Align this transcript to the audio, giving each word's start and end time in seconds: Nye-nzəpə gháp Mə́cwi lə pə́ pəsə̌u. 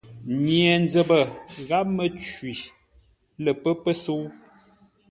Nye-nzəpə 0.43 1.19
gháp 1.67 1.87
Mə́cwi 1.95 2.53
lə 3.43 3.51
pə́ 3.61 3.73
pəsə̌u. 3.83 4.25